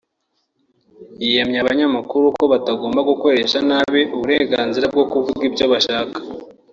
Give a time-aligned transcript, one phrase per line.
[1.21, 6.21] yiyamye abanyamakuru ko batagomba gukoresha nabi uburenganzira bwo kuvuga ibyo bashatse